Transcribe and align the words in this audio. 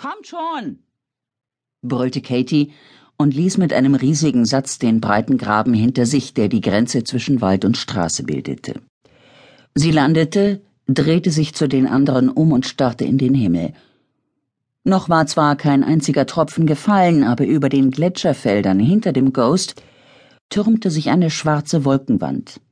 Kommt 0.00 0.28
schon! 0.28 0.78
brüllte 1.82 2.22
Katie 2.22 2.72
und 3.18 3.34
ließ 3.34 3.58
mit 3.58 3.74
einem 3.74 3.94
riesigen 3.94 4.46
Satz 4.46 4.78
den 4.78 5.02
breiten 5.02 5.36
Graben 5.36 5.74
hinter 5.74 6.06
sich, 6.06 6.32
der 6.32 6.48
die 6.48 6.62
Grenze 6.62 7.04
zwischen 7.04 7.42
Wald 7.42 7.66
und 7.66 7.76
Straße 7.76 8.22
bildete. 8.22 8.80
Sie 9.74 9.90
landete, 9.90 10.62
drehte 10.86 11.30
sich 11.30 11.54
zu 11.54 11.68
den 11.68 11.86
anderen 11.86 12.30
um 12.30 12.52
und 12.52 12.64
starrte 12.64 13.04
in 13.04 13.18
den 13.18 13.34
Himmel. 13.34 13.74
Noch 14.84 15.10
war 15.10 15.26
zwar 15.26 15.56
kein 15.56 15.84
einziger 15.84 16.24
Tropfen 16.24 16.66
gefallen, 16.66 17.22
aber 17.22 17.44
über 17.44 17.68
den 17.68 17.90
Gletscherfeldern 17.90 18.78
hinter 18.78 19.12
dem 19.12 19.34
Ghost 19.34 19.82
türmte 20.48 20.90
sich 20.90 21.10
eine 21.10 21.28
schwarze 21.28 21.84
Wolkenwand. 21.84 22.62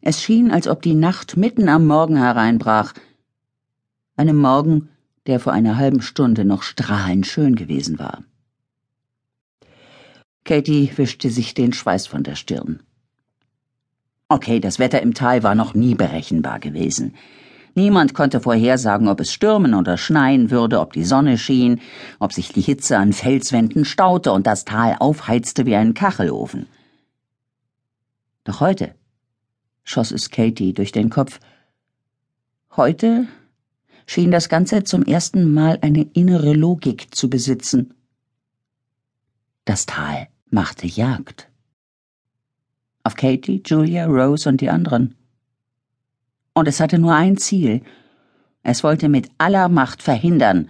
Es 0.00 0.22
schien, 0.22 0.50
als 0.50 0.66
ob 0.66 0.80
die 0.80 0.94
Nacht 0.94 1.36
mitten 1.36 1.68
am 1.68 1.86
Morgen 1.86 2.16
hereinbrach, 2.16 2.94
einem 4.16 4.36
Morgen, 4.36 4.88
der 5.26 5.40
vor 5.40 5.52
einer 5.52 5.76
halben 5.76 6.02
Stunde 6.02 6.44
noch 6.44 6.62
strahlend 6.62 7.26
schön 7.26 7.54
gewesen 7.54 7.98
war. 7.98 8.24
Katie 10.44 10.90
wischte 10.96 11.30
sich 11.30 11.54
den 11.54 11.72
Schweiß 11.72 12.06
von 12.06 12.24
der 12.24 12.34
Stirn. 12.34 12.80
Okay, 14.28 14.60
das 14.60 14.78
Wetter 14.78 15.02
im 15.02 15.14
Tal 15.14 15.42
war 15.42 15.54
noch 15.54 15.74
nie 15.74 15.94
berechenbar 15.94 16.58
gewesen. 16.58 17.14
Niemand 17.74 18.14
konnte 18.14 18.40
vorhersagen, 18.40 19.08
ob 19.08 19.20
es 19.20 19.32
stürmen 19.32 19.74
oder 19.74 19.96
schneien 19.96 20.50
würde, 20.50 20.80
ob 20.80 20.92
die 20.92 21.04
Sonne 21.04 21.38
schien, 21.38 21.80
ob 22.18 22.32
sich 22.32 22.52
die 22.52 22.60
Hitze 22.60 22.98
an 22.98 23.12
Felswänden 23.12 23.84
staute 23.84 24.32
und 24.32 24.46
das 24.46 24.64
Tal 24.64 24.96
aufheizte 24.98 25.64
wie 25.64 25.76
ein 25.76 25.94
Kachelofen. 25.94 26.66
Doch 28.44 28.60
heute 28.60 28.94
schoss 29.84 30.10
es 30.10 30.30
Katie 30.30 30.72
durch 30.72 30.92
den 30.92 31.10
Kopf. 31.10 31.40
Heute 32.76 33.26
schien 34.06 34.30
das 34.30 34.48
Ganze 34.48 34.84
zum 34.84 35.02
ersten 35.02 35.52
Mal 35.52 35.78
eine 35.82 36.02
innere 36.12 36.52
Logik 36.52 37.14
zu 37.14 37.30
besitzen. 37.30 37.94
Das 39.64 39.86
Tal 39.86 40.28
machte 40.50 40.86
Jagd. 40.86 41.48
Auf 43.04 43.14
Katie, 43.16 43.62
Julia, 43.64 44.06
Rose 44.06 44.48
und 44.48 44.60
die 44.60 44.70
anderen. 44.70 45.16
Und 46.54 46.68
es 46.68 46.80
hatte 46.80 46.98
nur 46.98 47.14
ein 47.14 47.36
Ziel. 47.36 47.82
Es 48.62 48.84
wollte 48.84 49.08
mit 49.08 49.30
aller 49.38 49.68
Macht 49.68 50.02
verhindern, 50.02 50.68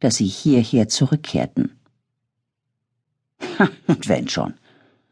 dass 0.00 0.16
sie 0.16 0.26
hierher 0.26 0.88
zurückkehrten. 0.88 1.78
und 3.86 4.08
wenn 4.08 4.28
schon. 4.28 4.54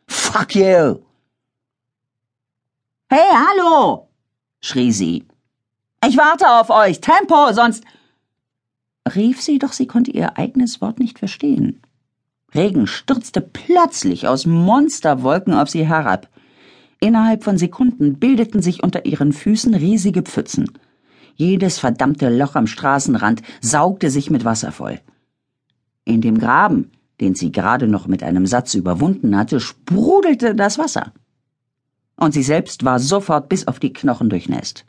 Fuck 0.06 0.54
you! 0.54 1.02
Hey, 3.08 3.30
hallo! 3.32 4.08
schrie 4.60 4.90
sie. 4.90 5.24
Ich 6.08 6.16
warte 6.16 6.48
auf 6.48 6.70
euch. 6.70 7.00
Tempo, 7.00 7.52
sonst. 7.52 7.82
rief 9.14 9.40
sie, 9.40 9.58
doch 9.58 9.72
sie 9.72 9.86
konnte 9.86 10.12
ihr 10.12 10.38
eigenes 10.38 10.80
Wort 10.80 11.00
nicht 11.00 11.18
verstehen. 11.18 11.80
Regen 12.54 12.86
stürzte 12.86 13.40
plötzlich 13.40 14.28
aus 14.28 14.46
Monsterwolken 14.46 15.54
auf 15.54 15.68
sie 15.68 15.84
herab. 15.84 16.28
Innerhalb 17.00 17.42
von 17.42 17.58
Sekunden 17.58 18.18
bildeten 18.20 18.62
sich 18.62 18.84
unter 18.84 19.04
ihren 19.04 19.32
Füßen 19.32 19.74
riesige 19.74 20.22
Pfützen. 20.22 20.70
Jedes 21.34 21.78
verdammte 21.80 22.28
Loch 22.28 22.54
am 22.54 22.68
Straßenrand 22.68 23.42
saugte 23.60 24.10
sich 24.10 24.30
mit 24.30 24.44
Wasser 24.44 24.70
voll. 24.70 25.00
In 26.04 26.20
dem 26.20 26.38
Graben, 26.38 26.92
den 27.20 27.34
sie 27.34 27.50
gerade 27.50 27.88
noch 27.88 28.06
mit 28.06 28.22
einem 28.22 28.46
Satz 28.46 28.74
überwunden 28.74 29.36
hatte, 29.36 29.58
sprudelte 29.58 30.54
das 30.54 30.78
Wasser. 30.78 31.12
Und 32.16 32.32
sie 32.32 32.44
selbst 32.44 32.84
war 32.84 33.00
sofort 33.00 33.48
bis 33.48 33.66
auf 33.66 33.80
die 33.80 33.92
Knochen 33.92 34.30
durchnässt. 34.30 34.86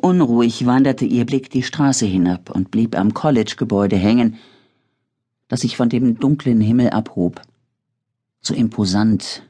Unruhig 0.00 0.64
wanderte 0.64 1.04
ihr 1.04 1.26
Blick 1.26 1.50
die 1.50 1.62
Straße 1.62 2.06
hinab 2.06 2.50
und 2.50 2.70
blieb 2.70 2.98
am 2.98 3.12
College-Gebäude 3.12 3.96
hängen, 3.96 4.36
das 5.48 5.60
sich 5.60 5.76
von 5.76 5.90
dem 5.90 6.18
dunklen 6.18 6.60
Himmel 6.60 6.90
abhob. 6.90 7.42
So 8.40 8.54
imposant, 8.54 9.42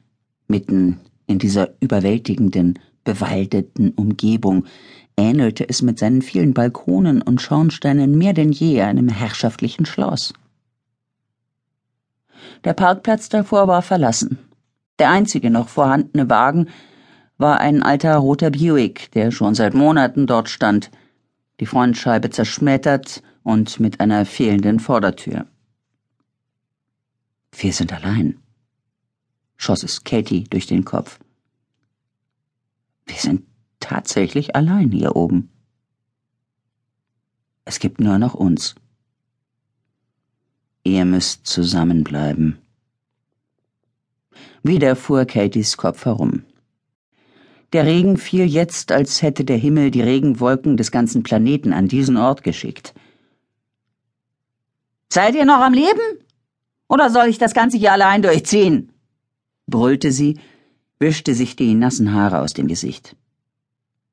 mitten 0.48 0.98
in 1.26 1.38
dieser 1.38 1.70
überwältigenden, 1.80 2.80
bewaldeten 3.04 3.90
Umgebung, 3.90 4.64
ähnelte 5.16 5.68
es 5.68 5.82
mit 5.82 6.00
seinen 6.00 6.20
vielen 6.20 6.52
Balkonen 6.52 7.22
und 7.22 7.40
Schornsteinen 7.40 8.18
mehr 8.18 8.32
denn 8.32 8.50
je 8.50 8.82
einem 8.82 9.08
herrschaftlichen 9.08 9.86
Schloss. 9.86 10.32
Der 12.64 12.72
Parkplatz 12.72 13.28
davor 13.28 13.68
war 13.68 13.82
verlassen. 13.82 14.38
Der 14.98 15.10
einzige 15.10 15.50
noch 15.50 15.68
vorhandene 15.68 16.28
Wagen 16.28 16.66
war 17.40 17.58
ein 17.58 17.82
alter 17.82 18.16
roter 18.16 18.50
Buick, 18.50 19.10
der 19.12 19.30
schon 19.30 19.54
seit 19.54 19.72
Monaten 19.72 20.26
dort 20.26 20.50
stand, 20.50 20.90
die 21.58 21.66
Frontscheibe 21.66 22.28
zerschmettert 22.28 23.22
und 23.42 23.80
mit 23.80 23.98
einer 23.98 24.26
fehlenden 24.26 24.78
Vordertür. 24.78 25.46
Wir 27.52 27.72
sind 27.72 27.94
allein, 27.94 28.38
schoss 29.56 29.82
es 29.82 30.04
Katie 30.04 30.44
durch 30.44 30.66
den 30.66 30.84
Kopf. 30.84 31.18
Wir 33.06 33.16
sind 33.16 33.46
tatsächlich 33.80 34.54
allein 34.54 34.92
hier 34.92 35.16
oben. 35.16 35.50
Es 37.64 37.78
gibt 37.78 38.00
nur 38.00 38.18
noch 38.18 38.34
uns. 38.34 38.74
Ihr 40.84 41.06
müsst 41.06 41.46
zusammenbleiben. 41.46 42.58
Wieder 44.62 44.94
fuhr 44.94 45.24
Katies 45.24 45.78
Kopf 45.78 46.04
herum. 46.04 46.44
Der 47.72 47.86
Regen 47.86 48.16
fiel 48.16 48.46
jetzt, 48.46 48.90
als 48.90 49.22
hätte 49.22 49.44
der 49.44 49.56
Himmel 49.56 49.90
die 49.90 50.02
Regenwolken 50.02 50.76
des 50.76 50.90
ganzen 50.90 51.22
Planeten 51.22 51.72
an 51.72 51.86
diesen 51.86 52.16
Ort 52.16 52.42
geschickt. 52.42 52.94
Seid 55.12 55.34
ihr 55.34 55.44
noch 55.44 55.60
am 55.60 55.72
Leben? 55.72 56.18
Oder 56.88 57.10
soll 57.10 57.26
ich 57.26 57.38
das 57.38 57.54
Ganze 57.54 57.78
hier 57.78 57.92
allein 57.92 58.22
durchziehen? 58.22 58.92
brüllte 59.66 60.10
sie, 60.10 60.38
wischte 60.98 61.34
sich 61.34 61.54
die 61.54 61.74
nassen 61.74 62.12
Haare 62.12 62.40
aus 62.40 62.52
dem 62.52 62.66
Gesicht. 62.66 63.16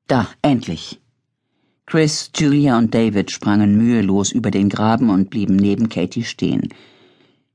Da, 0.06 0.28
endlich. 0.40 1.00
Chris, 1.86 2.30
Julia 2.36 2.78
und 2.78 2.94
David 2.94 3.30
sprangen 3.30 3.76
mühelos 3.76 4.30
über 4.30 4.50
den 4.50 4.68
Graben 4.68 5.10
und 5.10 5.30
blieben 5.30 5.56
neben 5.56 5.88
Katie 5.88 6.24
stehen. 6.24 6.68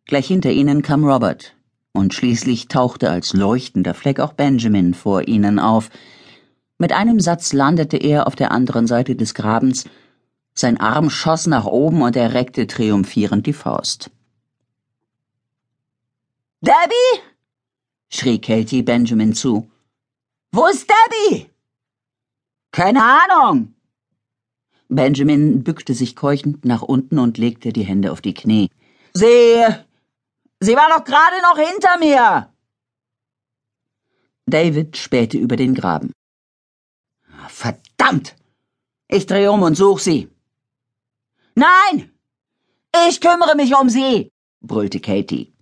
Gleich 0.06 0.28
hinter 0.28 0.52
ihnen 0.52 0.81
kam 0.81 1.06
Robert, 1.06 1.56
und 1.94 2.14
schließlich 2.14 2.68
tauchte 2.68 3.09
als 3.09 3.34
leuchtender 3.34 3.94
Fleck 3.94 4.20
auch 4.20 4.34
Benjamin 4.34 4.94
vor 4.94 5.28
ihnen 5.28 5.59
auf. 5.59 5.90
Mit 6.78 6.92
einem 6.92 7.20
Satz 7.20 7.54
landete 7.54 7.98
er 7.98 8.28
auf 8.28 8.36
der 8.36 8.52
anderen 8.52 8.88
Seite 8.88 9.16
des 9.16 9.34
Grabens, 9.34 9.86
sein 10.56 10.80
Arm 10.80 11.09
schoss 11.09 11.48
nach 11.48 11.66
oben 11.66 12.02
und 12.02 12.16
er 12.16 12.34
reckte 12.34 12.68
triumphierend 12.68 13.48
die 13.48 13.54
Faust. 13.54 14.12
Debbie? 16.62 17.22
schrie 18.10 18.40
Katie 18.40 18.84
Benjamin 18.84 19.34
zu. 19.34 19.70
Wo 20.52 20.68
ist 20.68 20.88
Debbie? 20.90 21.48
Keine 22.72 23.02
Ahnung. 23.04 23.74
Benjamin 24.88 25.64
bückte 25.64 25.94
sich 25.94 26.16
keuchend 26.16 26.66
nach 26.66 26.84
unten 26.84 27.18
und 27.18 27.38
legte 27.38 27.74
die 27.74 27.84
Hände 27.84 28.12
auf 28.12 28.22
die 28.22 28.34
Knie. 28.34 28.70
Sie 29.14 29.64
Sie 30.66 30.78
war 30.78 30.88
doch 30.88 31.03
gerade 31.03 31.41
noch 31.41 31.57
hinter 31.57 31.97
mir. 32.00 32.53
David 34.46 34.96
spähte 34.96 35.38
über 35.38 35.57
den 35.57 35.74
Graben. 35.75 36.13
Verdammt! 37.50 38.35
Ich 39.09 39.25
drehe 39.25 39.51
um 39.51 39.62
und 39.62 39.75
such 39.75 40.00
sie. 40.00 40.29
Nein! 41.56 42.18
Ich 43.07 43.19
kümmere 43.19 43.56
mich 43.56 43.75
um 43.75 43.90
sie, 43.90 44.31
brüllte 44.62 45.01
Katie. 45.01 45.53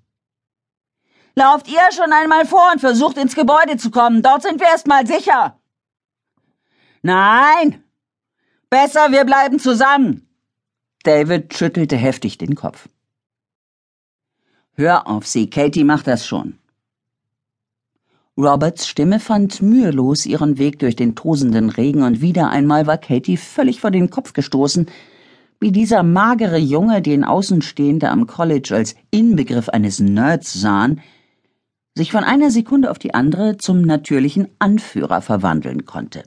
Lauft 1.33 1.67
ihr 1.67 1.91
schon 1.91 2.13
einmal 2.13 2.45
vor 2.45 2.69
und 2.71 2.79
versucht 2.79 3.17
ins 3.17 3.33
Gebäude 3.33 3.77
zu 3.77 3.89
kommen. 3.89 4.21
Dort 4.21 4.43
sind 4.43 4.59
wir 4.59 4.67
erstmal 4.67 5.07
sicher. 5.07 5.59
Nein! 7.01 7.83
Besser, 8.69 9.11
wir 9.11 9.25
bleiben 9.25 9.57
zusammen. 9.57 10.29
David 11.03 11.55
schüttelte 11.55 11.97
heftig 11.97 12.37
den 12.37 12.53
Kopf. 12.53 12.87
Hör 14.75 15.07
auf 15.07 15.27
sie, 15.27 15.49
Katie 15.49 15.83
macht 15.83 16.07
das 16.07 16.25
schon. 16.25 16.57
Roberts 18.37 18.87
Stimme 18.87 19.19
fand 19.19 19.61
mühelos 19.61 20.25
ihren 20.25 20.57
Weg 20.57 20.79
durch 20.79 20.95
den 20.95 21.15
tosenden 21.15 21.69
Regen 21.69 22.03
und 22.03 22.21
wieder 22.21 22.49
einmal 22.49 22.87
war 22.87 22.97
Katie 22.97 23.37
völlig 23.37 23.81
vor 23.81 23.91
den 23.91 24.09
Kopf 24.09 24.33
gestoßen, 24.33 24.87
wie 25.59 25.71
dieser 25.71 26.01
magere 26.01 26.57
Junge, 26.57 27.01
den 27.01 27.23
Außenstehende 27.23 28.09
am 28.09 28.25
College 28.25 28.73
als 28.73 28.95
Inbegriff 29.11 29.69
eines 29.69 29.99
Nerds 29.99 30.53
sahen, 30.53 31.01
sich 31.95 32.11
von 32.11 32.23
einer 32.23 32.49
Sekunde 32.49 32.89
auf 32.89 32.97
die 32.97 33.13
andere 33.13 33.57
zum 33.57 33.81
natürlichen 33.81 34.47
Anführer 34.57 35.21
verwandeln 35.21 35.85
konnte. 35.85 36.23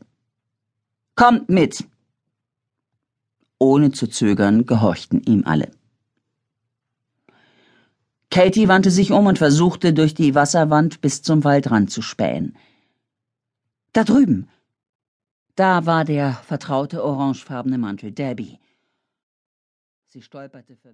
Kommt 1.17 1.49
mit! 1.49 1.85
Ohne 3.59 3.93
zu 3.93 4.07
zögern 4.09 4.67
gehorchten 4.67 5.23
ihm 5.23 5.45
alle. 5.47 5.71
Katie 8.35 8.67
wandte 8.67 8.91
sich 8.91 9.13
um 9.13 9.27
und 9.27 9.39
versuchte, 9.39 9.93
durch 9.93 10.13
die 10.13 10.35
Wasserwand 10.35 11.01
bis 11.01 11.23
zum 11.23 11.45
Waldrand 11.45 11.93
zu 11.93 12.03
spähen. 12.03 12.57
Da 13.93 14.03
drüben. 14.03 14.49
Da 15.55 15.87
war 15.87 16.05
der 16.05 16.33
vertraute 16.33 17.05
orangefarbene 17.05 17.79
Mantel 17.79 18.11
Debbie. 18.11 18.59
Sie 20.09 20.21
stolperte 20.21 20.75
verwirrt 20.75 20.85